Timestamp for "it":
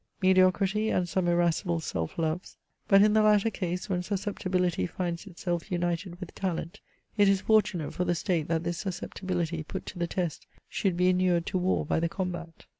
7.17-7.29